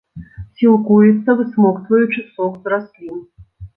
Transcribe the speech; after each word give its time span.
Сілкуецца, 0.61 1.29
высмоктваючы 1.41 2.19
сок 2.33 2.53
з 2.65 2.75
раслін. 2.75 3.17